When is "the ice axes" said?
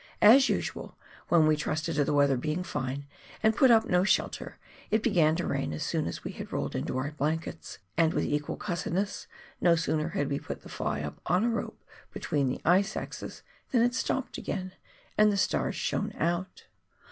12.49-13.43